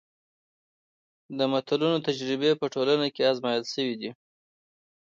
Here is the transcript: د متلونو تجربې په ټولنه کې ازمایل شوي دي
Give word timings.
د 1.37 1.39
متلونو 1.51 1.97
تجربې 2.07 2.51
په 2.59 2.65
ټولنه 2.73 3.07
کې 3.15 3.27
ازمایل 3.31 3.63
شوي 3.73 3.95
دي 4.01 4.11